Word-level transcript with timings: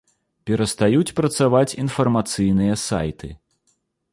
Перастаюць 0.49 1.13
працаваць 1.19 1.77
інфармацыйныя 1.83 2.81
сайты. 2.87 3.29